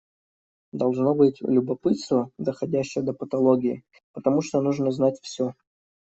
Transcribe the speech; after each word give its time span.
Должно 0.71 1.13
быть 1.13 1.41
любопытство, 1.41 2.31
доходящее 2.39 3.03
до 3.03 3.13
патологии, 3.13 3.83
потому 4.13 4.41
что 4.41 4.59
нужно 4.59 4.91
знать 4.91 5.19
все. 5.21 5.53